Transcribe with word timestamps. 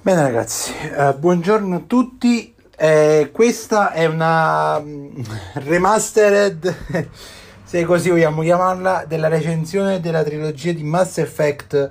Bene 0.00 0.22
ragazzi, 0.22 0.72
eh, 0.96 1.12
buongiorno 1.18 1.74
a 1.74 1.80
tutti. 1.80 2.54
Eh, 2.76 3.30
questa 3.32 3.90
è 3.90 4.06
una 4.06 4.78
mm, 4.78 5.22
remastered, 5.54 7.08
se 7.64 7.84
così 7.84 8.08
vogliamo 8.08 8.42
chiamarla, 8.42 9.06
della 9.08 9.26
recensione 9.26 9.98
della 9.98 10.22
trilogia 10.22 10.70
di 10.70 10.84
Mass 10.84 11.18
Effect 11.18 11.90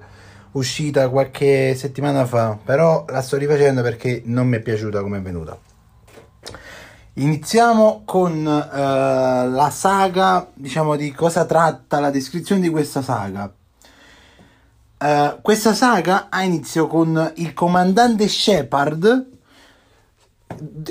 uscita 0.53 1.09
qualche 1.09 1.75
settimana 1.75 2.25
fa. 2.25 2.57
Però 2.63 3.03
la 3.09 3.21
sto 3.21 3.35
rifacendo 3.35 3.81
perché 3.81 4.21
non 4.23 4.47
mi 4.47 4.55
è 4.55 4.61
piaciuta 4.61 5.01
come 5.01 5.17
è 5.17 5.21
venuta. 5.21 5.59
Iniziamo 7.15 8.03
con 8.05 8.37
uh, 8.37 9.51
la 9.51 9.69
saga, 9.69 10.49
diciamo 10.53 10.95
di 10.95 11.11
cosa 11.11 11.43
tratta 11.43 11.99
la 11.99 12.09
descrizione 12.09 12.61
di 12.61 12.69
questa 12.69 13.01
saga. 13.01 13.51
Uh, 14.99 15.39
questa 15.43 15.75
saga 15.75 16.27
ha 16.29 16.41
inizio 16.41 16.87
con 16.87 17.33
il 17.35 17.53
comandante 17.53 18.27
Shepard 18.27 19.29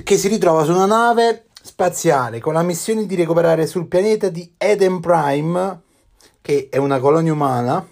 che 0.04 0.16
si 0.16 0.28
ritrova 0.28 0.62
su 0.62 0.70
una 0.70 0.86
nave 0.86 1.46
spaziale 1.60 2.38
con 2.38 2.52
la 2.52 2.62
missione 2.62 3.04
di 3.04 3.16
recuperare 3.16 3.66
sul 3.66 3.88
pianeta 3.88 4.28
di 4.28 4.54
Eden 4.56 5.00
Prime, 5.00 5.80
che 6.40 6.68
è 6.70 6.76
una 6.76 7.00
colonia 7.00 7.32
umana, 7.32 7.84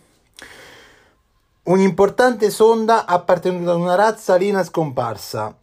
un'importante 1.64 2.50
sonda 2.50 3.06
appartenuta 3.06 3.72
ad 3.72 3.80
una 3.80 3.96
razza 3.96 4.34
aliena 4.34 4.62
scomparsa. 4.62 5.58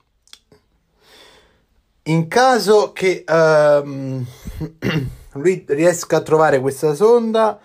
In 2.04 2.28
caso 2.28 2.92
che 2.92 3.24
uh, 3.26 4.26
lui 5.40 5.64
riesca 5.70 6.18
a 6.18 6.22
trovare 6.22 6.60
questa 6.60 6.94
sonda, 6.94 7.58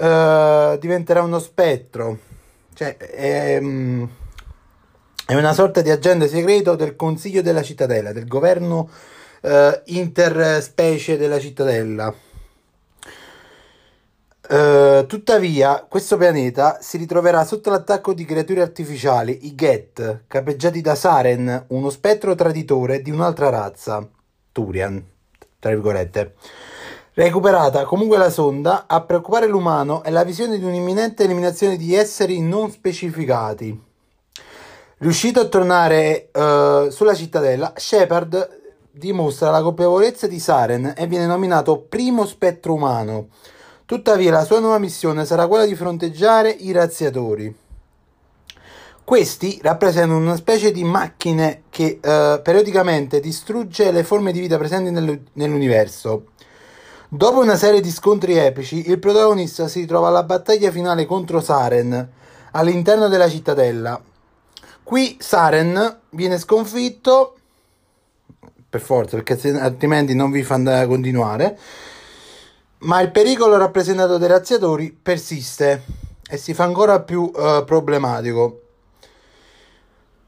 uh, 0.00 0.78
diventerà 0.78 1.22
uno 1.22 1.38
spettro. 1.38 2.18
Cioè, 2.74 2.96
è, 2.96 3.60
è, 5.26 5.34
una 5.34 5.52
sorta 5.52 5.82
di 5.82 5.90
agente 5.90 6.28
segreto 6.28 6.74
del 6.74 6.96
Consiglio 6.96 7.42
della 7.42 7.62
Cittadella, 7.62 8.12
del 8.12 8.26
governo 8.26 8.88
uh, 9.42 9.50
interspecie 9.86 11.16
della 11.16 11.38
cittadella. 11.38 12.12
Uh, 14.50 15.06
tuttavia, 15.06 15.86
questo 15.88 16.16
pianeta 16.16 16.78
si 16.80 16.96
ritroverà 16.96 17.44
sotto 17.44 17.70
l'attacco 17.70 18.12
di 18.12 18.24
creature 18.24 18.62
artificiali, 18.62 19.46
i 19.46 19.54
Geth, 19.54 20.22
capeggiati 20.26 20.80
da 20.80 20.96
Saren, 20.96 21.66
uno 21.68 21.90
spettro 21.90 22.34
traditore 22.34 23.00
di 23.00 23.12
un'altra 23.12 23.48
razza, 23.48 24.04
Turian, 24.50 25.04
tra 25.60 25.70
virgolette. 25.70 26.34
Recuperata 27.20 27.84
comunque 27.84 28.16
la 28.16 28.30
sonda, 28.30 28.84
a 28.86 29.02
preoccupare 29.02 29.46
l'umano 29.46 30.02
è 30.02 30.08
la 30.08 30.24
visione 30.24 30.58
di 30.58 30.64
un'imminente 30.64 31.24
eliminazione 31.24 31.76
di 31.76 31.94
esseri 31.94 32.40
non 32.40 32.70
specificati. 32.70 33.78
Riuscito 34.96 35.38
a 35.40 35.44
tornare 35.44 36.30
uh, 36.32 36.88
sulla 36.88 37.14
cittadella, 37.14 37.74
Shepard 37.76 38.60
dimostra 38.90 39.50
la 39.50 39.60
colpevolezza 39.60 40.26
di 40.26 40.40
Saren 40.40 40.94
e 40.96 41.06
viene 41.06 41.26
nominato 41.26 41.84
primo 41.86 42.24
spettro 42.24 42.72
umano. 42.72 43.28
Tuttavia 43.84 44.30
la 44.30 44.44
sua 44.44 44.60
nuova 44.60 44.78
missione 44.78 45.26
sarà 45.26 45.46
quella 45.46 45.66
di 45.66 45.74
fronteggiare 45.74 46.48
i 46.48 46.72
razziatori. 46.72 47.54
Questi 49.04 49.58
rappresentano 49.60 50.16
una 50.16 50.36
specie 50.36 50.72
di 50.72 50.84
macchine 50.84 51.64
che 51.68 52.00
uh, 52.02 52.40
periodicamente 52.40 53.20
distrugge 53.20 53.90
le 53.92 54.04
forme 54.04 54.32
di 54.32 54.40
vita 54.40 54.56
presenti 54.56 54.90
nell'universo. 55.34 56.29
Dopo 57.12 57.40
una 57.40 57.56
serie 57.56 57.80
di 57.80 57.90
scontri 57.90 58.36
epici, 58.36 58.88
il 58.88 59.00
protagonista 59.00 59.66
si 59.66 59.80
ritrova 59.80 60.06
alla 60.06 60.22
battaglia 60.22 60.70
finale 60.70 61.06
contro 61.06 61.40
Saren 61.40 62.08
all'interno 62.52 63.08
della 63.08 63.28
cittadella. 63.28 64.00
Qui 64.84 65.16
Saren 65.18 65.98
viene 66.10 66.38
sconfitto, 66.38 67.36
per 68.68 68.80
forza, 68.80 69.20
perché 69.20 69.58
altrimenti 69.58 70.14
non 70.14 70.30
vi 70.30 70.44
fa 70.44 70.86
continuare, 70.86 71.58
ma 72.78 73.00
il 73.00 73.10
pericolo 73.10 73.56
rappresentato 73.56 74.16
dai 74.16 74.28
razziatori 74.28 74.92
persiste 74.92 75.82
e 76.30 76.36
si 76.36 76.54
fa 76.54 76.62
ancora 76.62 77.00
più 77.00 77.22
uh, 77.22 77.64
problematico. 77.64 78.60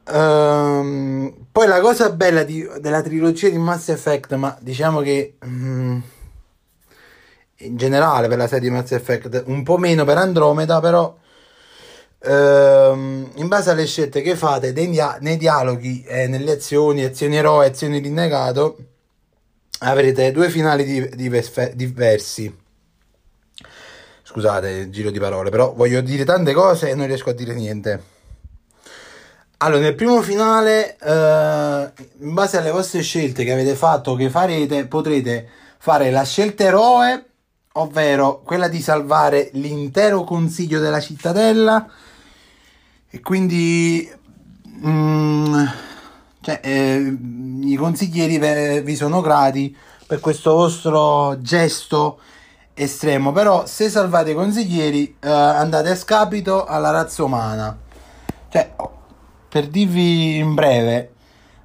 Um, 0.09 1.33
poi 1.53 1.69
la 1.69 1.81
cosa 1.81 2.11
bella 2.11 2.43
di, 2.43 2.69
della 2.81 3.03
trilogia 3.03 3.49
di 3.49 3.59
Mass 3.59 3.89
Effect, 3.91 4.35
ma 4.35 4.59
diciamo 4.61 5.01
che... 5.01 5.37
Um, 5.45 6.03
in 7.67 7.77
generale 7.77 8.29
per 8.29 8.39
la 8.39 8.47
serie 8.47 8.69
di 8.69 8.75
Mass 8.75 8.93
Effect, 8.93 9.45
un 9.47 9.63
po' 9.63 9.79
meno 9.79 10.05
per 10.05 10.19
Andromeda, 10.19 10.81
però 10.81 11.15
ehm, 12.21 13.31
in 13.35 13.49
base 13.49 13.71
alle 13.71 13.87
scelte 13.87 14.23
che 14.23 14.37
fate 14.37 14.73
nei, 14.73 14.91
dia- 14.91 15.19
nei 15.21 15.37
dialoghi 15.37 16.05
e 16.07 16.27
nelle 16.27 16.53
azioni, 16.53 17.05
azioni 17.05 17.37
eroe, 17.37 17.67
azioni 17.67 17.99
rinnegato, 17.99 18.77
avrete 19.81 20.31
due 20.33 20.49
finali 20.49 20.85
di- 20.85 21.09
di- 21.17 21.73
diversi. 21.75 22.61
Scusate 24.23 24.69
il 24.71 24.91
giro 24.91 25.11
di 25.11 25.19
parole, 25.19 25.51
però 25.51 25.73
voglio 25.75 26.01
dire 26.01 26.25
tante 26.25 26.53
cose 26.53 26.91
e 26.91 26.95
non 26.95 27.07
riesco 27.07 27.31
a 27.31 27.35
dire 27.35 27.55
niente. 27.55 28.11
Allora, 29.59 29.83
nel 29.83 29.95
primo 29.95 30.23
finale, 30.23 30.97
eh, 30.97 31.93
in 32.21 32.35
base 32.35 32.57
alle 32.57 32.71
vostre 32.71 33.01
scelte 33.03 33.45
che 33.45 33.53
avete 33.53 33.75
fatto, 33.75 34.15
che 34.17 34.29
farete, 34.29 34.87
potrete 34.87 35.49
fare 35.79 36.11
la 36.11 36.25
scelta 36.25 36.65
eroe 36.65 37.27
ovvero 37.73 38.43
quella 38.43 38.69
di 38.69 38.81
salvare 38.81 39.51
l'intero 39.55 40.25
consiglio 40.25 40.81
della 40.81 41.01
cittadella. 41.01 41.87
E 43.09 43.21
quindi 43.21 44.11
mm, 44.87 45.65
cioè, 46.41 46.61
eh, 46.63 47.17
i 47.63 47.75
consiglieri 47.77 48.83
vi 48.83 48.97
sono 48.97 49.21
grati 49.21 49.77
per 50.07 50.21
questo 50.21 50.55
vostro 50.55 51.41
gesto 51.41 52.19
estremo. 52.75 53.33
Però 53.33 53.67
se 53.67 53.89
salvate 53.89 54.31
i 54.31 54.35
consiglieri 54.35 55.17
eh, 55.21 55.29
andate 55.29 55.91
a 55.91 55.97
scapito 55.97 56.65
alla 56.65 56.91
razza 56.91 57.25
umana. 57.25 57.79
Cioè 58.49 58.75
per 59.49 59.69
dirvi 59.69 60.39
in 60.39 60.55
breve 60.55 61.13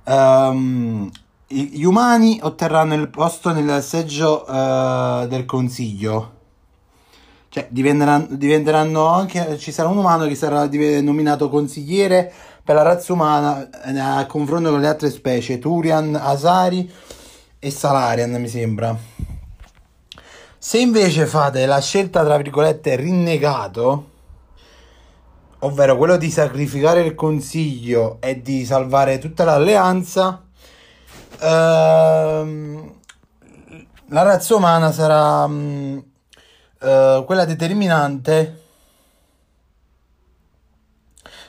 um, 0.04 1.10
gli 1.50 1.84
umani 1.84 2.40
otterranno 2.42 2.94
il 2.94 3.08
posto 3.10 3.54
nel 3.54 3.82
seggio 3.82 4.44
uh, 4.46 5.26
del 5.28 5.46
consiglio. 5.46 6.34
Cioè, 7.48 7.68
diventeranno, 7.70 8.28
diventeranno, 8.32 9.06
anche. 9.08 9.58
Ci 9.58 9.72
sarà 9.72 9.88
un 9.88 9.98
umano 9.98 10.28
che 10.28 10.36
sarà 10.36 10.68
nominato 11.02 11.50
consigliere 11.50 12.32
per 12.64 12.76
la 12.76 12.82
razza 12.82 13.14
umana 13.14 13.70
eh, 13.86 13.98
a 13.98 14.26
confronto 14.26 14.72
con 14.72 14.82
le 14.82 14.88
altre 14.88 15.10
specie: 15.10 15.58
Turian, 15.58 16.16
Asari 16.16 16.92
e 17.60 17.72
Salarian, 17.72 18.32
mi 18.32 18.50
sembra. 18.50 18.96
Se 20.58 20.78
invece 20.80 21.26
fate 21.26 21.66
la 21.66 21.80
scelta, 21.80 22.26
tra 22.26 22.36
virgolette, 22.36 22.98
rinnegato, 22.98 24.10
ovvero 25.60 25.96
quello 25.96 26.18
di 26.18 26.30
sacrificare 26.30 27.02
il 27.02 27.16
consiglio 27.16 28.18
e 28.20 28.42
di 28.42 28.66
salvare 28.66 29.18
tutta 29.18 29.46
l'alleanza 29.46 30.47
Ehm, 31.40 32.94
la 34.10 34.22
razza 34.24 34.56
umana 34.56 34.92
sarà 34.92 35.44
um, 35.44 36.04
uh, 36.80 37.26
quella 37.26 37.46
determinante 37.46 38.64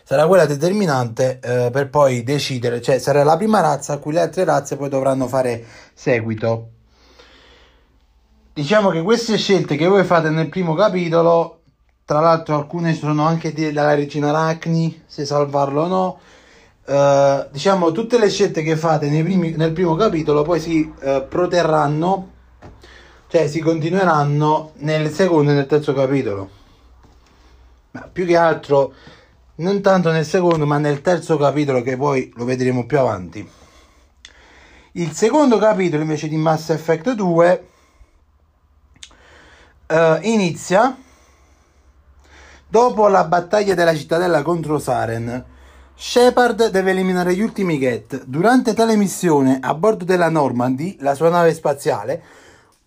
sarà 0.09 0.27
quella 0.27 0.47
determinante 0.47 1.39
uh, 1.43 1.71
per 1.71 1.91
poi 1.91 2.23
decidere, 2.23 2.81
cioè 2.81 2.99
sarà 2.99 3.23
la 3.25 3.37
prima 3.37 3.61
razza 3.61 3.93
a 3.93 3.99
cui 3.99 4.15
le 4.15 4.21
altre 4.21 4.45
razze 4.45 4.77
poi 4.77 4.89
dovranno 4.89 5.27
fare 5.29 5.65
seguito. 5.93 6.71
Diciamo 8.55 8.89
che 8.89 9.03
queste 9.03 9.37
scelte 9.37 9.77
che 9.77 9.87
voi 9.87 10.05
fate 10.05 10.31
nel 10.31 10.49
primo 10.49 10.75
capitolo, 10.75 11.61
tra 12.05 12.21
l'altro 12.21 12.57
alcune 12.57 12.95
sono 12.95 13.27
anche 13.27 13.53
dalla 13.53 13.95
regina 13.95 14.31
Arachni, 14.31 15.05
se 15.07 15.27
salvarlo 15.27 15.83
o 15.83 15.87
no, 15.87 16.19
Uh, 16.89 17.47
diciamo 17.51 17.93
tutte 17.93 18.19
le 18.19 18.31
scelte 18.31 18.63
che 18.63 18.75
fate 18.75 19.09
primi, 19.23 19.51
nel 19.51 19.73
primo 19.73 19.95
capitolo 19.95 20.41
poi 20.41 20.59
si 20.59 20.91
uh, 21.01 21.29
proterranno 21.29 22.31
cioè 23.29 23.47
si 23.47 23.61
continueranno 23.61 24.73
nel 24.77 25.11
secondo 25.11 25.51
e 25.51 25.55
nel 25.55 25.67
terzo 25.67 25.93
capitolo. 25.93 26.51
Ma 27.91 28.09
più 28.11 28.25
che 28.25 28.37
altro 28.37 28.95
non 29.57 29.83
tanto 29.83 30.11
nel 30.11 30.25
secondo 30.25 30.65
ma 30.65 30.79
nel 30.79 31.03
terzo 31.03 31.37
capitolo 31.37 31.83
che 31.83 31.97
poi 31.97 32.33
lo 32.37 32.45
vedremo 32.47 32.87
più 32.87 32.99
avanti. 32.99 33.47
Il 34.93 35.13
secondo 35.13 35.59
capitolo 35.59 36.01
invece 36.01 36.27
di 36.27 36.37
Mass 36.37 36.71
Effect 36.71 37.13
2 37.13 37.67
uh, 39.89 39.95
eh, 39.95 40.21
inizia 40.23 40.97
dopo 42.67 43.09
la 43.09 43.25
battaglia 43.25 43.75
della 43.75 43.95
cittadella 43.95 44.43
contro 44.43 44.79
Saren 44.79 45.57
Shepard 46.01 46.69
deve 46.71 46.93
eliminare 46.93 47.35
gli 47.35 47.41
ultimi 47.41 47.77
Get. 47.77 48.23
Durante 48.25 48.73
tale 48.73 48.95
missione, 48.95 49.59
a 49.61 49.75
bordo 49.75 50.05
della 50.05 50.29
Normandy, 50.29 50.97
la 51.01 51.17
sua 51.17 51.29
nave 51.29 51.53
spaziale, 51.53 52.23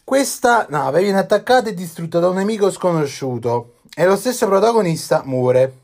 questa 0.06 0.66
nave 0.70 1.02
viene 1.02 1.18
attaccata 1.18 1.70
e 1.70 1.74
distrutta 1.74 2.20
da 2.20 2.30
un 2.30 2.36
nemico 2.36 2.72
sconosciuto 2.72 3.80
e 3.94 4.06
lo 4.06 4.16
stesso 4.16 4.48
protagonista 4.48 5.24
muore. 5.26 5.80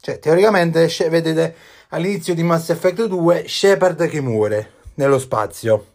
Cioè, 0.00 0.18
teoricamente, 0.18 0.88
vedete 1.10 1.54
all'inizio 1.90 2.34
di 2.34 2.42
Mass 2.42 2.70
Effect 2.70 3.04
2 3.04 3.44
Shepard 3.46 4.08
che 4.08 4.22
muore 4.22 4.70
nello 4.94 5.18
spazio. 5.18 5.86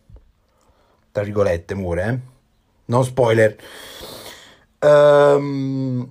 Tra 1.11 1.23
virgolette, 1.23 1.73
muore, 1.73 2.07
eh? 2.07 2.19
Non 2.85 3.03
spoiler. 3.03 3.55
Um, 4.79 6.07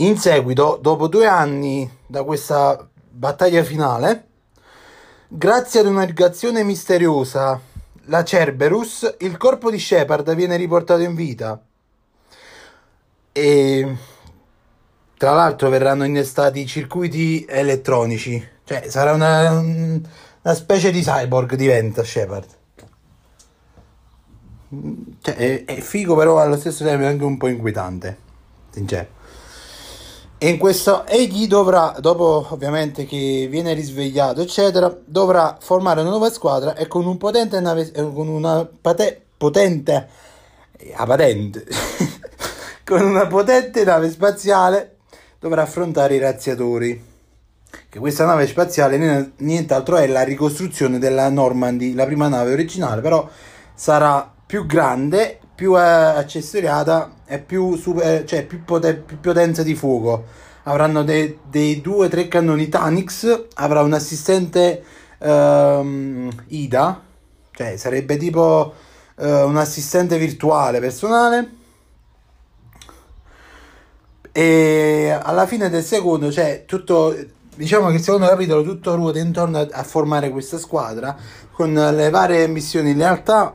in 0.00 0.16
seguito, 0.18 0.78
dopo 0.80 1.08
due 1.08 1.26
anni 1.26 1.90
da 2.06 2.22
questa 2.22 2.88
battaglia 3.10 3.64
finale, 3.64 4.26
grazie 5.26 5.80
ad 5.80 5.86
un'irrigazione 5.86 6.62
misteriosa, 6.62 7.60
la 8.04 8.24
Cerberus, 8.24 9.16
il 9.18 9.36
corpo 9.36 9.70
di 9.70 9.78
Shepard 9.78 10.34
viene 10.34 10.56
riportato 10.56 11.02
in 11.02 11.14
vita. 11.14 11.60
E 13.32 13.96
tra 15.16 15.32
l'altro 15.32 15.68
verranno 15.68 16.04
innestati 16.04 16.64
circuiti 16.66 17.44
elettronici, 17.48 18.46
cioè 18.64 18.88
sarà 18.88 19.12
una, 19.12 19.50
una 19.50 20.54
specie 20.54 20.92
di 20.92 21.00
cyborg 21.00 21.54
diventa 21.56 22.04
Shepard. 22.04 22.46
Cioè, 25.22 25.34
è, 25.34 25.64
è, 25.64 25.80
figo, 25.80 26.14
però 26.14 26.38
allo 26.38 26.56
stesso 26.56 26.84
tempo 26.84 27.02
è 27.02 27.08
anche 27.08 27.24
un 27.24 27.36
po' 27.36 27.48
inquietante. 27.48 28.16
Sincero. 28.70 29.17
E 30.40 30.48
in 30.50 30.58
questo 30.58 31.04
egli 31.04 31.48
dovrà, 31.48 31.96
dopo 31.98 32.46
ovviamente 32.50 33.04
che 33.06 33.48
viene 33.50 33.72
risvegliato, 33.72 34.40
eccetera, 34.40 34.96
dovrà 35.04 35.56
formare 35.58 36.00
una 36.00 36.10
nuova 36.10 36.30
squadra 36.30 36.76
e 36.76 36.86
con 36.86 37.06
un 37.06 37.16
potente 37.16 37.58
nave, 37.58 37.90
eh, 37.90 38.12
con 38.12 38.28
una 38.28 38.64
pate, 38.64 39.20
potente, 39.36 40.08
a 40.94 41.04
patente, 41.04 41.66
con 42.86 43.02
una 43.02 43.26
potente 43.26 43.82
nave 43.82 44.08
spaziale 44.10 44.98
dovrà 45.40 45.62
affrontare 45.62 46.14
i 46.14 46.20
razziatori. 46.20 47.04
Che 47.88 47.98
questa 47.98 48.24
nave 48.24 48.46
spaziale 48.46 49.32
nient'altro 49.38 49.96
è 49.96 50.06
la 50.06 50.22
ricostruzione 50.22 51.00
della 51.00 51.28
Normandy, 51.30 51.94
la 51.94 52.04
prima 52.04 52.28
nave 52.28 52.52
originale, 52.52 53.00
però 53.00 53.28
sarà 53.74 54.32
più 54.46 54.66
grande, 54.66 55.40
più 55.52 55.76
eh, 55.76 55.80
accessoriata 55.80 57.16
e 57.28 57.38
più, 57.38 57.76
super, 57.76 58.24
cioè 58.24 58.46
più, 58.46 58.64
poten- 58.64 59.04
più 59.04 59.20
potenza 59.20 59.62
di 59.62 59.74
fuoco. 59.74 60.24
Avranno 60.64 61.04
dei, 61.04 61.38
dei 61.48 61.80
due 61.80 62.06
o 62.06 62.08
tre 62.08 62.26
cannoni 62.26 62.68
Tanix, 62.68 63.46
avrà 63.54 63.82
un 63.82 63.92
assistente 63.92 64.82
ehm, 65.18 66.30
Ida, 66.48 67.02
cioè 67.52 67.76
sarebbe 67.76 68.16
tipo 68.16 68.74
eh, 69.16 69.42
un 69.42 69.56
assistente 69.56 70.18
virtuale 70.18 70.80
personale 70.80 71.50
e 74.32 75.18
alla 75.20 75.46
fine 75.46 75.68
del 75.68 75.82
secondo, 75.82 76.30
cioè 76.30 76.64
tutto, 76.66 77.16
diciamo 77.56 77.88
che 77.88 77.94
il 77.94 78.02
secondo 78.02 78.26
capitolo 78.26 78.62
tutto 78.62 78.94
ruota 78.94 79.18
intorno 79.18 79.58
a, 79.58 79.68
a 79.70 79.82
formare 79.82 80.30
questa 80.30 80.58
squadra 80.58 81.16
con 81.50 81.72
le 81.72 82.10
varie 82.10 82.46
missioni 82.46 82.90
in 82.90 82.98
lealtà. 82.98 83.54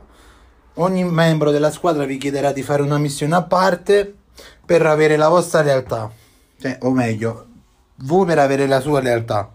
Ogni 0.74 1.04
membro 1.04 1.50
della 1.50 1.70
squadra 1.70 2.04
vi 2.04 2.16
chiederà 2.16 2.52
di 2.52 2.62
fare 2.62 2.82
una 2.82 2.98
missione 2.98 3.34
a 3.36 3.42
parte 3.42 4.12
per 4.64 4.84
avere 4.84 5.16
la 5.16 5.28
vostra 5.28 5.62
lealtà, 5.62 6.10
cioè, 6.60 6.78
o 6.82 6.90
meglio, 6.90 7.46
voi 7.96 8.26
per 8.26 8.38
avere 8.38 8.66
la 8.66 8.80
sua 8.80 9.00
lealtà. 9.00 9.52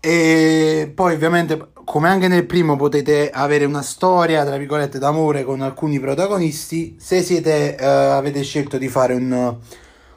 E 0.00 0.90
poi 0.94 1.14
ovviamente 1.14 1.72
come 1.84 2.08
anche 2.08 2.28
nel 2.28 2.46
primo 2.46 2.76
potete 2.76 3.30
avere 3.30 3.64
una 3.64 3.82
storia 3.82 4.44
tra 4.44 4.56
virgolette 4.56 4.98
d'amore 4.98 5.44
con 5.44 5.60
alcuni 5.60 5.98
protagonisti 5.98 6.96
se 6.98 7.22
siete 7.22 7.76
uh, 7.78 7.84
avete 7.84 8.42
scelto 8.42 8.78
di 8.78 8.88
fare 8.88 9.14
un, 9.14 9.56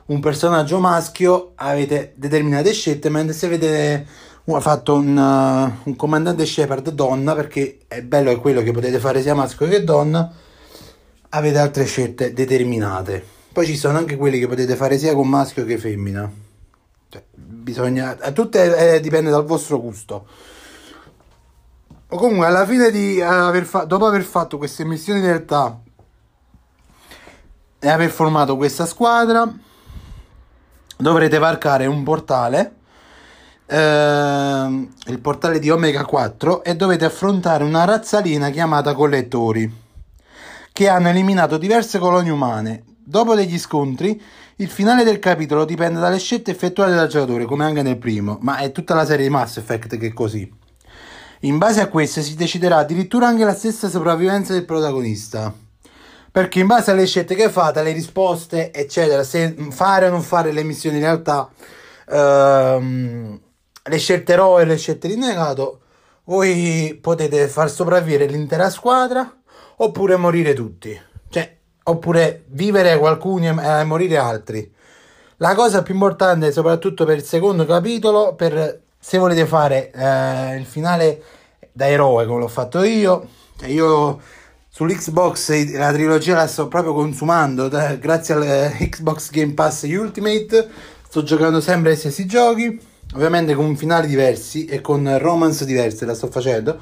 un, 0.06 0.20
personaggio 0.20 0.80
maschio 0.80 1.54
avete 1.56 2.14
determinate 2.16 2.72
scelte 2.72 3.10
mentre 3.10 3.34
se 3.34 3.46
avete 3.48 4.08
fatto 4.60 4.94
un, 4.94 5.18
uh, 5.18 5.90
un 5.90 5.96
comandante 5.96 6.46
Shepard 6.46 6.90
donna 6.90 7.34
perché 7.34 7.80
è 7.88 8.04
bello 8.04 8.30
è 8.30 8.40
quello 8.40 8.62
che 8.62 8.72
potete 8.72 9.00
fare 9.00 9.22
sia 9.22 9.34
maschio 9.34 9.68
che 9.68 9.84
donna 9.84 10.32
avete 11.30 11.58
altre 11.58 11.86
scelte 11.86 12.32
determinate. 12.32 13.26
Poi 13.52 13.66
ci 13.66 13.76
sono 13.76 13.98
anche 13.98 14.16
quelli 14.18 14.38
che 14.38 14.48
potete 14.48 14.76
fare 14.76 15.00
sia 15.00 15.16
con 15.16 15.28
maschio 15.28 15.66
che 15.66 15.80
femmina. 15.80 16.32
Cioè, 17.10 17.24
bisogna 17.34 18.14
tutte 18.34 18.96
eh, 18.96 19.00
dipende 19.00 19.32
dal 19.32 19.46
vostro 19.46 19.82
gusto. 19.82 20.28
O 22.08 22.18
comunque 22.18 22.46
alla 22.46 22.68
fine 22.68 22.92
di 22.92 23.20
aver 23.22 23.66
fatto 23.66 23.88
dopo 23.88 24.06
aver 24.06 24.24
fatto 24.24 24.60
queste 24.60 24.86
missioni 24.86 25.20
in 25.20 25.26
realtà 25.26 25.80
e 27.80 27.90
aver 27.90 28.12
formato 28.12 28.56
questa 28.56 28.86
squadra 28.86 29.52
dovrete 30.98 31.40
varcare 31.40 31.88
un 31.88 32.04
portale 32.04 32.84
eh, 33.68 34.88
il 35.08 35.20
portale 35.20 35.60
di 35.60 35.70
Omega 35.70 36.06
4 36.06 36.64
e 36.64 36.76
dovete 36.76 37.06
affrontare 37.06 37.64
una 37.64 37.86
razzalina 37.86 38.50
chiamata 38.50 38.94
collettori 38.94 39.84
che 40.72 40.88
hanno 40.90 41.10
eliminato 41.10 41.58
diverse 41.58 42.00
colonie 42.00 42.32
umane 42.32 42.84
dopo 43.06 43.36
degli 43.36 43.58
scontri 43.58 44.22
il 44.58 44.70
finale 44.70 45.04
del 45.04 45.20
capitolo 45.20 45.66
dipende 45.66 46.00
dalle 46.00 46.18
scelte 46.18 46.52
effettuate 46.52 46.94
dal 46.94 47.10
giocatore, 47.10 47.44
come 47.44 47.66
anche 47.66 47.82
nel 47.82 47.98
primo, 47.98 48.38
ma 48.42 48.58
è 48.60 48.72
tutta 48.72 48.96
la 48.96 49.06
serie 49.06 49.26
di 49.26 49.32
Mass 49.32 49.58
Effect 49.58 49.98
che 49.98 50.08
è 50.08 50.14
così. 50.14 50.50
In 51.42 51.58
base 51.58 51.82
a 51.82 51.90
queste 51.90 52.22
si 52.22 52.36
deciderà 52.36 52.78
addirittura 52.78 53.28
anche 53.28 53.44
la 53.44 53.54
stessa 53.54 53.90
sopravvivenza 53.90 54.54
del 54.54 54.64
protagonista. 54.64 55.54
Perché 56.32 56.60
in 56.60 56.68
base 56.68 56.92
alle 56.92 57.06
scelte 57.06 57.36
che 57.36 57.50
fate, 57.50 57.80
alle 57.80 57.92
risposte, 57.92 58.72
eccetera, 58.72 59.24
se 59.24 59.56
fare 59.72 60.08
o 60.08 60.12
non 60.12 60.22
fare 60.22 60.54
le 60.54 60.64
missioni 60.64 60.98
in 60.98 61.04
realtà, 61.04 61.50
ehm, 62.10 63.40
le 63.88 63.98
scelte 63.98 64.34
eroe 64.34 64.64
e 64.64 64.66
le 64.66 64.78
scelte 64.78 65.08
rinnegato, 65.08 65.80
voi 66.26 66.98
potete 67.02 67.48
far 67.48 67.70
sopravvivere 67.70 68.26
l'intera 68.26 68.70
squadra 68.70 69.42
oppure 69.78 70.16
morire 70.16 70.54
tutti 70.54 71.14
oppure 71.88 72.46
vivere 72.48 72.98
qualcuno 72.98 73.62
e 73.62 73.84
morire 73.84 74.18
altri. 74.18 74.74
La 75.38 75.54
cosa 75.54 75.84
più 75.84 75.94
importante, 75.94 76.52
soprattutto 76.52 77.06
per 77.06 77.18
il 77.18 77.24
secondo 77.24 77.66
capitolo, 77.66 78.36
per 78.36 78.82
se 78.98 79.18
volete 79.18 79.46
fare 79.46 79.92
eh, 79.92 80.56
il 80.56 80.66
finale 80.66 81.22
da 81.72 81.88
eroe 81.88 82.26
come 82.26 82.40
l'ho 82.40 82.48
fatto 82.48 82.84
io, 82.84 83.28
cioè 83.60 83.70
io 83.70 84.20
sull'Xbox 84.70 85.74
la 85.78 85.92
trilogia 85.92 86.36
la 86.36 86.48
sto 86.48 86.68
proprio 86.68 86.94
consumando 86.94 87.70
grazie 87.70 88.34
al 88.34 88.44
eh, 88.44 88.90
Game 89.32 89.54
Pass 89.54 89.84
Ultimate. 89.84 90.70
Sto 91.08 91.24
giocando 91.24 91.62
sempre 91.62 91.94
gli 91.94 91.98
stessi 91.98 92.26
giochi, 92.26 92.80
ovviamente 93.14 93.54
con 93.54 93.76
finali 93.76 94.08
diversi 94.08 94.66
e 94.66 94.82
con 94.82 95.18
romance 95.20 95.66
diverse 95.66 96.06
la 96.06 96.16
sto 96.16 96.28
facendo. 96.28 96.78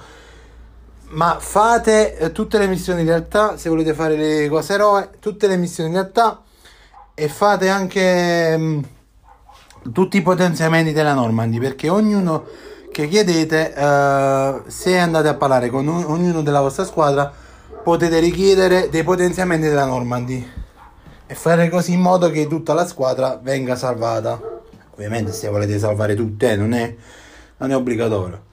Ma 1.10 1.38
fate 1.40 2.18
eh, 2.18 2.32
tutte 2.32 2.58
le 2.58 2.68
missioni 2.68 3.02
in 3.02 3.08
realtà 3.08 3.58
se 3.58 3.70
volete 3.70 3.94
fare 3.94 4.16
le 4.16 4.50
cose 4.50 4.74
eroe 4.74 5.10
tutte 5.20 5.48
le 5.48 5.58
missioni 5.58 5.90
in 5.90 5.96
realtà 5.96 6.42
e 7.14 7.28
fate 7.28 7.70
anche 7.70 8.58
mh, 8.58 8.64
mm, 8.64 9.92
tutti 9.92 10.18
i 10.18 10.22
potenziamenti 10.24 10.92
della 10.92 11.14
Normandy 11.14 11.60
perché 11.60 11.90
ognuno 11.90 12.46
che 12.92 13.08
chiedete 13.08 13.74
uh, 13.76 14.64
se 14.68 14.98
andate 14.98 15.28
a 15.28 15.36
parlare 15.36 15.70
con 15.70 15.88
un, 15.88 16.04
ognuno 16.06 16.42
della 16.42 16.62
vostra 16.62 16.84
squadra 16.84 17.32
potete 17.84 18.18
richiedere 18.20 18.90
dei 18.90 19.04
potenziamenti 19.04 19.68
della 19.68 19.86
Normandy 19.86 20.52
e 21.28 21.36
fare 21.36 21.70
così 21.70 21.94
in 21.94 22.00
modo 22.00 22.32
che 22.32 22.48
tutta 22.48 22.74
la 22.74 22.88
squadra 22.88 23.40
venga 23.42 23.76
salvata 23.76 24.53
ovviamente 24.94 25.32
se 25.32 25.50
volete 25.50 25.78
salvare 25.78 26.16
tutte 26.16 26.52
eh, 26.52 26.56
non, 26.56 26.74
è, 26.74 26.96
non 27.58 27.72
è 27.72 27.76
obbligatorio 27.76 28.52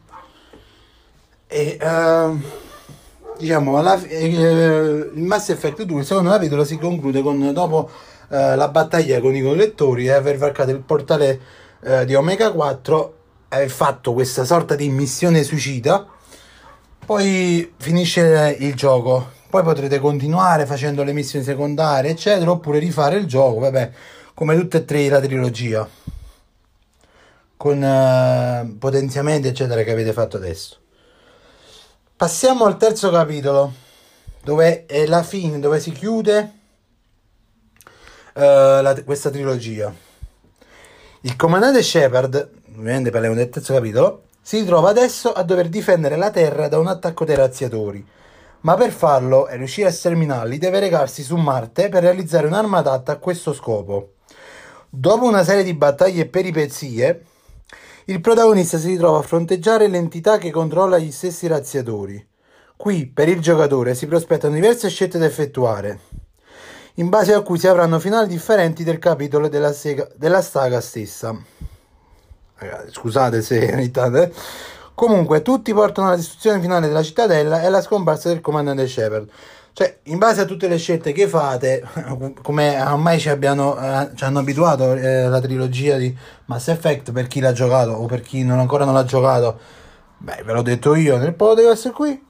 e 1.52 1.76
uh, 1.82 2.40
diciamo, 3.36 3.76
alla, 3.76 4.00
eh, 4.04 4.24
il 4.24 5.22
Mass 5.22 5.48
Effect 5.48 5.82
2, 5.82 5.98
il 5.98 6.06
secondo 6.06 6.30
capitolo, 6.30 6.62
si 6.62 6.78
conclude 6.78 7.22
con 7.22 7.52
dopo 7.52 7.90
uh, 8.28 8.54
la 8.54 8.68
battaglia 8.68 9.20
con 9.20 9.34
i 9.34 9.42
collettori 9.42 10.06
e 10.06 10.12
aver 10.12 10.38
varcato 10.38 10.70
il 10.70 10.78
portale 10.78 11.40
uh, 11.80 12.04
di 12.04 12.14
Omega 12.14 12.52
4, 12.52 13.14
aver 13.48 13.68
fatto 13.68 14.12
questa 14.12 14.44
sorta 14.44 14.76
di 14.76 14.88
missione 14.90 15.42
suicida. 15.42 16.06
Poi 17.04 17.72
finisce 17.78 18.56
il 18.60 18.74
gioco. 18.74 19.38
Poi 19.50 19.64
potrete 19.64 19.98
continuare 19.98 20.64
facendo 20.66 21.02
le 21.02 21.12
missioni 21.12 21.44
secondarie, 21.44 22.12
eccetera, 22.12 22.52
oppure 22.52 22.78
rifare 22.78 23.16
il 23.16 23.26
gioco, 23.26 23.58
vabbè, 23.58 23.90
come 24.34 24.56
tutte 24.56 24.76
e 24.76 24.84
tre 24.84 25.08
la 25.08 25.18
trilogia. 25.18 25.88
Con 27.60 27.82
uh, 27.82 28.78
potenziamenti, 28.78 29.48
eccetera, 29.48 29.82
che 29.82 29.92
avete 29.92 30.14
fatto 30.14 30.38
adesso. 30.38 30.78
Passiamo 32.16 32.64
al 32.64 32.78
terzo 32.78 33.10
capitolo, 33.10 33.70
dove 34.42 34.86
è 34.86 35.04
la 35.04 35.22
fine, 35.22 35.58
dove 35.58 35.78
si 35.78 35.92
chiude 35.92 36.52
uh, 38.32 38.40
la, 38.40 39.02
questa 39.04 39.28
trilogia. 39.28 39.92
Il 41.20 41.36
comandante 41.36 41.82
Shepard, 41.82 42.50
ovviamente 42.78 43.10
parliamo 43.10 43.34
del 43.34 43.50
terzo 43.50 43.74
capitolo, 43.74 44.22
si 44.40 44.64
trova 44.64 44.88
adesso 44.88 45.30
a 45.30 45.42
dover 45.42 45.68
difendere 45.68 46.16
la 46.16 46.30
Terra 46.30 46.66
da 46.66 46.78
un 46.78 46.86
attacco 46.86 47.26
dei 47.26 47.36
razziatori. 47.36 48.02
Ma 48.60 48.74
per 48.74 48.90
farlo 48.90 49.48
e 49.48 49.56
riuscire 49.56 49.88
a 49.88 49.92
sterminarli 49.92 50.56
deve 50.56 50.80
recarsi 50.80 51.22
su 51.22 51.36
Marte 51.36 51.90
per 51.90 52.04
realizzare 52.04 52.46
un'arma 52.46 52.78
adatta 52.78 53.12
a 53.12 53.18
questo 53.18 53.52
scopo. 53.52 54.14
Dopo 54.88 55.26
una 55.26 55.44
serie 55.44 55.62
di 55.62 55.74
battaglie 55.74 56.22
e 56.22 56.26
peripezie, 56.26 57.24
il 58.06 58.20
protagonista 58.20 58.78
si 58.78 58.88
ritrova 58.88 59.18
a 59.18 59.22
fronteggiare 59.22 59.86
l'entità 59.86 60.38
che 60.38 60.50
controlla 60.50 60.98
gli 60.98 61.10
stessi 61.10 61.46
razziatori. 61.46 62.26
Qui, 62.76 63.06
per 63.06 63.28
il 63.28 63.40
giocatore, 63.40 63.94
si 63.94 64.06
prospettano 64.06 64.54
diverse 64.54 64.88
scelte 64.88 65.18
da 65.18 65.26
effettuare, 65.26 66.00
in 66.94 67.08
base 67.08 67.34
a 67.34 67.42
cui 67.42 67.58
si 67.58 67.68
avranno 67.68 67.98
finali 67.98 68.26
differenti 68.26 68.84
del 68.84 68.98
capitolo 68.98 69.48
della, 69.48 69.72
sega, 69.72 70.08
della 70.16 70.40
saga 70.42 70.80
stessa. 70.80 71.38
Scusate 72.90 73.42
se 73.42 73.70
ogni 73.72 73.90
tanto... 73.90 74.22
Eh. 74.22 74.32
Comunque, 74.94 75.40
tutti 75.40 75.72
portano 75.72 76.08
alla 76.08 76.16
distruzione 76.16 76.60
finale 76.60 76.86
della 76.86 77.02
cittadella 77.02 77.62
e 77.62 77.66
alla 77.66 77.80
scomparsa 77.80 78.28
del 78.28 78.42
comandante 78.42 78.86
Shepard. 78.86 79.30
Cioè, 79.72 79.98
in 80.04 80.18
base 80.18 80.40
a 80.40 80.44
tutte 80.44 80.68
le 80.68 80.78
scelte 80.78 81.12
che 81.12 81.28
fate, 81.28 81.82
come 82.42 82.80
ormai 82.80 83.18
ci, 83.20 83.28
abbiano, 83.28 83.78
eh, 83.78 84.10
ci 84.14 84.24
hanno 84.24 84.40
abituato 84.40 84.94
eh, 84.94 85.28
la 85.28 85.40
trilogia 85.40 85.96
di 85.96 86.14
Mass 86.46 86.68
Effect, 86.68 87.12
per 87.12 87.28
chi 87.28 87.40
l'ha 87.40 87.52
giocato 87.52 87.92
o 87.92 88.06
per 88.06 88.20
chi 88.20 88.42
non 88.42 88.58
ancora 88.58 88.84
non 88.84 88.94
l'ha 88.94 89.04
giocato, 89.04 89.58
beh, 90.18 90.42
ve 90.44 90.52
l'ho 90.52 90.62
detto 90.62 90.94
io 90.94 91.16
nel 91.18 91.34
podcast 91.34 91.92
qui. 91.92 92.28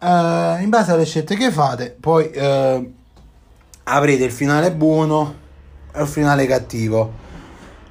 Uh, 0.00 0.62
in 0.62 0.68
base 0.68 0.92
alle 0.92 1.04
scelte 1.04 1.34
che 1.34 1.50
fate, 1.50 1.96
poi 1.98 2.30
uh, 2.32 2.94
avrete 3.84 4.22
il 4.22 4.30
finale 4.30 4.70
buono 4.70 5.34
e 5.92 6.02
il 6.02 6.06
finale 6.06 6.46
cattivo. 6.46 7.26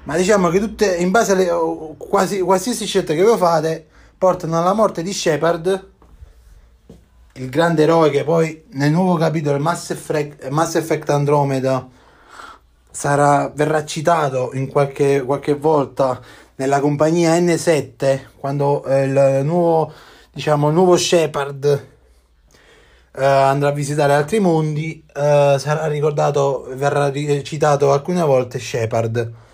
Ma 0.03 0.15
diciamo 0.15 0.47
che 0.47 0.59
tutte, 0.59 0.95
in 0.95 1.11
base 1.11 1.33
alle 1.33 1.49
quasi, 1.97 2.39
qualsiasi 2.39 2.85
scelta 2.85 3.13
che 3.13 3.23
voi 3.23 3.37
fate, 3.37 3.85
portano 4.17 4.57
alla 4.57 4.71
morte 4.71 5.01
di 5.03 5.11
Shepard 5.11 5.95
il 7.37 7.49
grande 7.49 7.83
eroe 7.83 8.09
che 8.09 8.23
poi 8.23 8.63
nel 8.71 8.91
nuovo 8.91 9.15
capitolo 9.15 9.59
Mass 9.59 9.91
Effect, 9.91 10.49
Mass 10.49 10.75
Effect 10.75 11.09
Andromeda 11.09 11.87
sarà, 12.89 13.51
verrà 13.53 13.85
citato 13.85 14.51
in 14.53 14.67
qualche, 14.67 15.21
qualche 15.21 15.53
volta 15.53 16.19
nella 16.55 16.79
compagnia 16.79 17.37
N7 17.37 18.21
quando 18.37 18.83
eh, 18.85 19.03
il 19.03 19.41
nuovo 19.43 19.93
diciamo 20.31 20.69
nuovo 20.71 20.97
Shepard 20.97 21.87
eh, 23.15 23.25
andrà 23.25 23.69
a 23.69 23.73
visitare 23.73 24.13
altri 24.13 24.39
mondi 24.39 25.03
eh, 25.07 25.55
sarà 25.59 25.87
ricordato 25.87 26.67
verrà 26.73 27.11
citato 27.43 27.91
alcune 27.91 28.21
volte 28.21 28.59
Shepard 28.59 29.45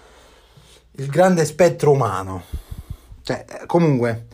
il 0.98 1.08
grande 1.08 1.46
spettro 1.46 1.92
umano. 1.92 2.44
Cioè 3.24 3.46
comunque 3.66 4.28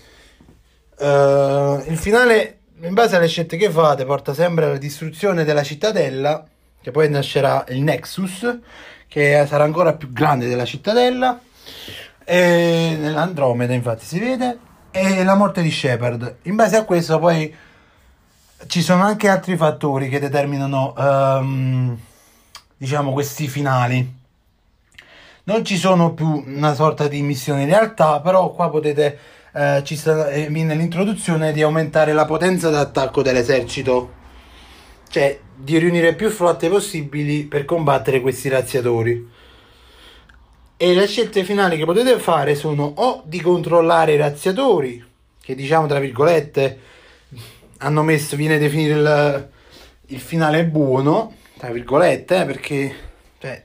eh, 0.98 1.84
il 1.88 1.98
finale 1.98 2.59
in 2.82 2.94
base 2.94 3.16
alle 3.16 3.28
scelte 3.28 3.58
che 3.58 3.70
fate, 3.70 4.06
porta 4.06 4.34
sempre 4.34 4.66
alla 4.66 4.78
distruzione 4.78 5.44
della 5.44 5.64
cittadella, 5.64 6.46
che 6.82 6.92
poi 6.92 7.10
nascerà 7.10 7.66
il 7.70 7.82
Nexus, 7.82 8.60
che 9.08 9.46
sarà 9.48 9.64
ancora 9.64 9.94
più 9.94 10.14
grande 10.14 10.48
della 10.48 10.66
cittadella, 10.66 11.40
e 12.24 12.96
nell'Andromeda 12.98 13.74
infatti 13.74 14.06
si 14.06 14.20
vede, 14.20 14.60
e 14.92 15.24
la 15.24 15.36
morte 15.36 15.62
di 15.62 15.72
Shepard. 15.72 16.38
In 16.44 16.56
base 16.56 16.78
a 16.78 16.86
questo 16.86 17.20
poi 17.20 17.54
ci 18.68 18.82
sono 18.82 19.04
anche 19.04 19.28
altri 19.28 19.58
fattori 19.58 20.10
che 20.10 20.20
determinano, 20.20 20.94
um, 20.96 21.98
diciamo, 22.78 23.12
questi 23.12 23.48
finali. 23.48 24.18
Non 25.44 25.66
ci 25.66 25.78
sono 25.78 26.14
più 26.14 26.44
una 26.46 26.74
sorta 26.76 27.08
di 27.08 27.22
missione 27.22 27.64
in 27.64 27.70
realtà, 27.70 28.22
però 28.22 28.52
qua 28.52 28.70
potete 28.70 29.18
eh, 29.54 29.82
ci 29.84 29.96
sta, 29.96 30.30
eh, 30.30 30.50
nell'introduzione 30.50 31.52
di 31.52 31.62
aumentare 31.62 32.14
la 32.14 32.26
potenza 32.26 32.70
d'attacco 32.70 33.22
dell'esercito, 33.22 34.14
cioè 35.10 35.40
di 35.56 35.78
riunire 35.78 36.16
più 36.16 36.30
flotte 36.30 36.70
possibili 36.70 37.46
per 37.46 37.66
combattere 37.66 38.22
questi 38.22 38.50
razziatori. 38.50 39.28
E 40.78 40.94
le 40.94 41.08
scelte 41.08 41.44
finali 41.44 41.78
che 41.78 41.86
potete 41.86 42.18
fare 42.20 42.56
sono 42.56 42.94
o 42.96 43.24
di 43.26 43.42
controllare 43.42 44.14
i 44.14 44.18
razziatori, 44.18 45.04
che 45.42 45.56
diciamo 45.56 45.88
tra 45.88 46.00
virgolette 46.00 46.80
hanno 47.80 48.04
messo, 48.04 48.36
viene 48.36 48.58
definito 48.58 48.96
il, 48.96 49.50
il 50.08 50.20
finale 50.20 50.66
buono, 50.66 51.36
tra 51.58 51.70
virgolette, 51.72 52.42
eh, 52.42 52.46
perché 52.46 52.96
cioè, 53.40 53.64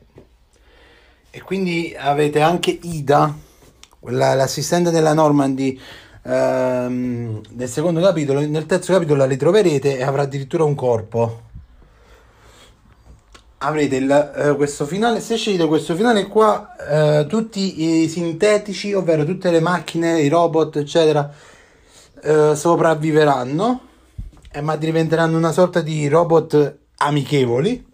e 1.31 1.43
quindi 1.43 1.95
avete 1.97 2.41
anche 2.41 2.79
Ida 2.83 3.44
la, 4.07 4.35
l'assistente 4.35 4.91
della 4.91 5.13
Normandy 5.13 5.79
ehm, 6.25 7.41
nel 7.51 7.69
secondo 7.69 8.01
capitolo, 8.01 8.41
nel 8.41 8.67
terzo 8.67 8.93
capitolo 8.93 9.19
la 9.19 9.27
ritroverete 9.27 9.99
e 9.99 10.03
avrà 10.03 10.23
addirittura 10.23 10.65
un 10.65 10.75
corpo. 10.75 11.43
Avrete 13.59 13.97
il, 13.97 14.33
eh, 14.37 14.57
questo 14.57 14.85
finale, 14.85 15.21
se 15.21 15.37
scegliete 15.37 15.67
questo 15.67 15.95
finale 15.95 16.27
qua, 16.27 16.77
eh, 16.77 17.27
tutti 17.27 18.03
i 18.03 18.09
sintetici, 18.09 18.93
ovvero 18.93 19.25
tutte 19.25 19.51
le 19.51 19.61
macchine, 19.61 20.21
i 20.21 20.29
robot, 20.29 20.77
eccetera, 20.77 21.33
eh, 22.23 22.53
sopravviveranno, 22.55 23.81
eh, 24.53 24.61
ma 24.61 24.77
diventeranno 24.77 25.39
una 25.39 25.53
sorta 25.53 25.81
di 25.81 26.07
robot 26.09 26.79
amichevoli. 26.97 27.93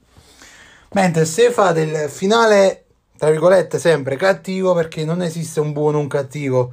Mentre 0.93 1.25
se 1.25 1.53
fate 1.53 1.81
il 1.83 2.09
finale 2.09 2.87
tra 3.21 3.29
virgolette, 3.29 3.79
sempre 3.79 4.17
cattivo 4.17 4.73
perché 4.73 5.05
non 5.05 5.21
esiste 5.21 5.61
un 5.61 5.75
buono 5.75 5.99
o 5.99 6.01
un 6.01 6.09
cattivo 6.09 6.73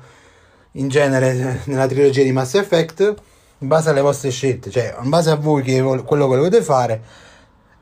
in 0.71 0.87
genere 0.87 1.59
nella 1.65 1.87
trilogia 1.87 2.23
di 2.23 2.31
Mass 2.31 2.53
Effect 2.53 3.15
in 3.57 3.67
base 3.67 3.89
alle 3.89 3.99
vostre 3.99 4.29
scelte, 4.29 4.69
cioè 4.69 4.95
in 5.03 5.09
base 5.09 5.29
a 5.29 5.35
voi 5.35 5.61
che 5.61 5.81
quello 6.05 6.29
che 6.29 6.37
volete 6.37 6.61
fare 6.61 7.01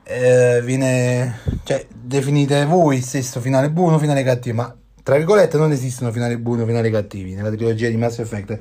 eh, 0.01 0.62
viene 0.63 1.41
cioè 1.63 1.86
definite 1.93 2.65
voi 2.65 3.01
stesso 3.01 3.39
finale 3.39 3.69
buono, 3.69 4.00
finale 4.00 4.24
cattivo, 4.24 4.55
ma 4.55 4.75
tra 5.03 5.15
virgolette 5.15 5.57
non 5.57 5.72
esistono 5.72 6.12
finali 6.12 6.36
buoni 6.36 6.63
o 6.63 6.65
finali 6.65 6.89
cattivi 6.89 7.36
nella 7.36 7.51
trilogia 7.51 7.88
di 7.88 7.98
Mass 7.98 8.17
Effect. 8.17 8.57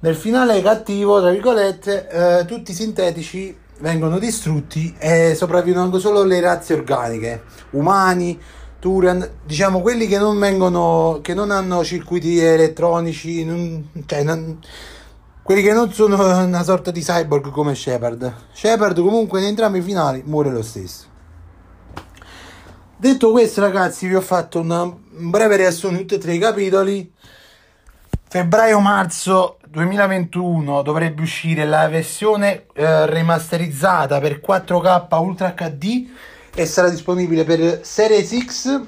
Nel 0.00 0.16
finale 0.16 0.60
cattivo, 0.62 1.20
tra 1.20 1.30
virgolette, 1.30 2.08
eh, 2.40 2.44
tutti 2.44 2.72
i 2.72 2.74
sintetici 2.74 3.56
vengono 3.78 4.18
distrutti 4.18 4.96
e 4.98 5.36
sopravvivono 5.36 5.96
solo 6.00 6.24
le 6.24 6.40
razze 6.40 6.74
organiche, 6.74 7.44
umani, 7.70 8.36
Turan, 8.86 9.28
diciamo 9.44 9.80
quelli 9.80 10.06
che 10.06 10.16
non 10.16 10.38
vengono, 10.38 11.18
che 11.20 11.34
non 11.34 11.50
hanno 11.50 11.82
circuiti 11.82 12.38
elettronici, 12.38 13.44
non, 13.44 13.90
cioè 14.06 14.22
non, 14.22 14.60
quelli 15.42 15.60
che 15.60 15.72
non 15.72 15.92
sono 15.92 16.44
una 16.44 16.62
sorta 16.62 16.92
di 16.92 17.00
cyborg 17.00 17.50
come 17.50 17.74
Shepard. 17.74 18.32
Shepard 18.52 19.00
comunque 19.00 19.40
in 19.40 19.46
entrambi 19.46 19.78
i 19.78 19.82
finali 19.82 20.22
muore 20.24 20.50
lo 20.50 20.62
stesso. 20.62 21.04
Detto 22.96 23.32
questo 23.32 23.60
ragazzi 23.60 24.06
vi 24.06 24.14
ho 24.14 24.20
fatto 24.20 24.60
una, 24.60 24.82
un 24.82 25.30
breve 25.30 25.56
riassunto 25.56 25.96
di 25.96 26.02
tutti 26.02 26.14
e 26.14 26.18
tre 26.18 26.34
i 26.34 26.38
capitoli. 26.38 27.12
Febbraio-marzo 28.28 29.58
2021 29.68 30.82
dovrebbe 30.82 31.22
uscire 31.22 31.64
la 31.64 31.88
versione 31.88 32.66
eh, 32.72 33.06
remasterizzata 33.06 34.20
per 34.20 34.40
4K 34.40 35.20
Ultra 35.20 35.54
HD 35.56 36.08
e 36.58 36.64
sarà 36.64 36.88
disponibile 36.88 37.44
per 37.44 37.80
Series 37.82 38.34
X 38.46 38.80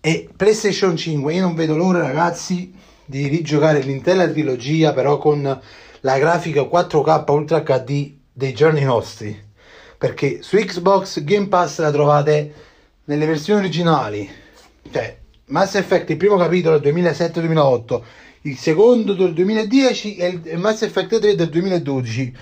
e 0.00 0.26
PlayStation 0.34 0.96
5. 0.96 1.34
Io 1.34 1.42
non 1.42 1.54
vedo 1.54 1.76
l'ora, 1.76 1.98
ragazzi, 1.98 2.72
di 3.04 3.28
rigiocare 3.28 3.80
l'intera 3.80 4.26
trilogia, 4.26 4.94
però 4.94 5.18
con 5.18 5.60
la 6.00 6.18
grafica 6.18 6.62
4K 6.62 7.30
Ultra 7.30 7.60
HD 7.60 8.14
dei 8.32 8.54
giorni 8.54 8.80
nostri. 8.84 9.38
Perché 9.98 10.38
su 10.40 10.56
Xbox 10.56 11.22
Game 11.24 11.48
Pass 11.48 11.78
la 11.80 11.90
trovate 11.90 12.54
nelle 13.04 13.26
versioni 13.26 13.60
originali. 13.60 14.26
Cioè, 14.90 15.18
Mass 15.48 15.74
Effect, 15.74 16.08
il 16.08 16.16
primo 16.16 16.38
capitolo 16.38 16.78
del 16.78 16.94
2007-2008, 16.94 18.02
il 18.42 18.56
secondo 18.56 19.12
del 19.12 19.34
2010 19.34 20.16
e 20.16 20.56
Mass 20.56 20.80
Effect 20.80 21.20
3 21.20 21.34
del 21.34 21.50
2012. 21.50 22.34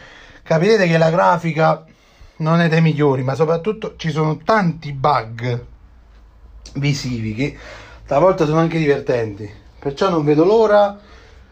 Capite 0.44 0.86
che 0.86 0.98
la 0.98 1.10
grafica 1.10 1.84
non 2.36 2.60
è 2.60 2.68
dei 2.68 2.80
migliori, 2.80 3.22
ma 3.22 3.34
soprattutto 3.34 3.94
ci 3.96 4.10
sono 4.10 4.38
tanti 4.44 4.92
bug 4.92 5.64
visivi 6.74 7.34
che 7.34 7.56
talvolta 8.06 8.46
sono 8.46 8.58
anche 8.58 8.78
divertenti. 8.78 9.50
Perciò 9.78 10.10
non 10.10 10.24
vedo 10.24 10.44
l'ora 10.44 10.98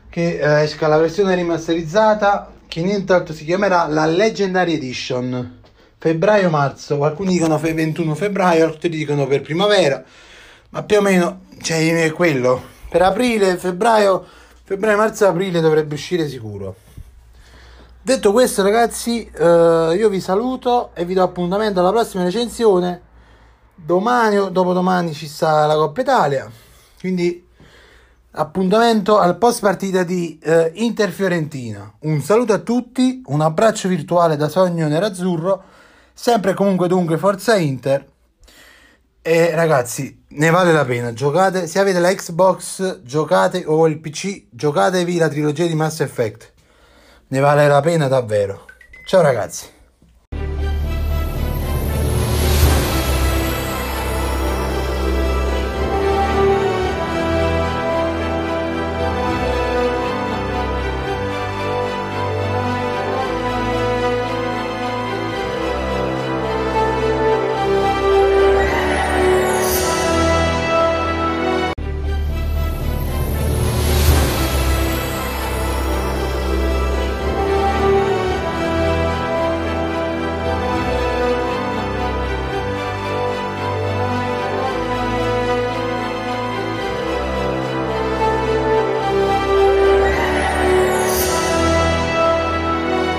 che 0.09 0.39
eh, 0.39 0.63
esca 0.63 0.89
la 0.89 0.99
versione 0.99 1.35
rimasterizzata 1.35 2.53
che 2.67 2.83
nient'altro 2.83 3.35
si 3.35 3.45
chiamerà 3.45 3.87
la 3.87 4.07
Legendary 4.07 4.75
Edition. 4.75 5.59
Febbraio-marzo, 5.99 7.03
alcuni 7.05 7.33
dicono 7.33 7.59
21 7.59 8.15
febbraio, 8.15 8.65
altri 8.65 8.89
dicono 8.89 9.27
per 9.27 9.43
primavera, 9.43 10.03
ma 10.71 10.83
più 10.83 10.99
o 10.99 11.03
meno 11.03 11.43
cioè, 11.61 12.05
è 12.05 12.13
quello. 12.13 12.63
Per 12.89 13.03
aprile, 13.03 13.57
febbraio, 13.57 14.25
febbraio, 14.65 14.97
marzo, 14.97 15.27
aprile 15.27 15.61
dovrebbe 15.61 15.95
uscire 15.95 16.27
sicuro. 16.29 16.75
Detto 18.02 18.33
questo, 18.33 18.62
ragazzi, 18.62 19.30
eh, 19.30 19.95
io 19.95 20.09
vi 20.09 20.21
saluto 20.21 20.92
e 20.95 21.04
vi 21.04 21.12
do 21.12 21.23
appuntamento 21.23 21.80
alla 21.80 21.90
prossima 21.90 22.25
recensione. 22.25 23.02
Domani 23.75 24.38
o 24.38 24.49
dopodomani 24.49 25.12
ci 25.12 25.28
sta 25.28 25.66
la 25.66 25.75
Coppa 25.75 26.00
Italia. 26.00 26.50
Quindi 26.99 27.47
appuntamento 28.30 29.19
al 29.19 29.37
post 29.37 29.61
partita 29.61 30.02
di 30.02 30.38
eh, 30.42 30.71
Inter 30.76 31.11
Fiorentina. 31.11 31.92
Un 32.00 32.23
saluto 32.23 32.54
a 32.54 32.59
tutti, 32.61 33.21
un 33.26 33.42
abbraccio 33.42 33.87
virtuale 33.87 34.37
da 34.37 34.49
Sogno 34.49 34.88
Nerazzurro. 34.88 35.62
Sempre 36.14 36.54
comunque 36.54 36.88
dunque 36.88 37.19
Forza 37.19 37.54
Inter. 37.57 38.07
E 39.21 39.54
ragazzi, 39.54 40.25
ne 40.28 40.49
vale 40.49 40.73
la 40.73 40.87
pena. 40.87 41.12
Giocate, 41.12 41.66
se 41.66 41.78
avete 41.78 41.99
la 41.99 42.14
Xbox, 42.14 43.02
giocate 43.02 43.64
o 43.66 43.87
il 43.87 44.00
PC, 44.00 44.47
giocatevi 44.49 45.19
la 45.19 45.28
trilogia 45.28 45.66
di 45.66 45.75
Mass 45.75 46.00
Effect. 46.00 46.54
Ne 47.33 47.39
vale 47.39 47.69
la 47.69 47.81
pena 47.81 48.09
davvero. 48.09 48.67
Ciao 49.05 49.23
ragazzi. 49.23 49.80